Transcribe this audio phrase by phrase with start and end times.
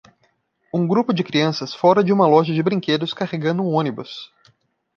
[0.73, 4.31] Um grupo de crianças fora de uma loja de brinquedos carregando um ônibus.